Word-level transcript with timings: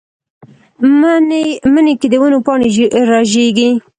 مني 1.73 1.93
کې 1.99 2.07
د 2.11 2.15
ونو 2.21 2.39
پاڼې 2.45 2.67
رژېږي 3.09 3.69